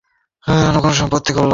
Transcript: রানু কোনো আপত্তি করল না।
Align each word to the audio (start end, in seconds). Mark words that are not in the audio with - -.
রানু 0.43 0.79
কোনো 0.81 0.93
আপত্তি 1.05 1.31
করল 1.33 1.45
না। 1.45 1.49